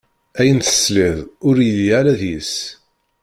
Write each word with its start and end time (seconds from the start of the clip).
Ayen 0.39 0.59
tesliḍ 0.61 1.17
ur 1.47 1.55
yelli 1.63 1.87
ara 1.99 2.19
deg-s! 2.21 2.53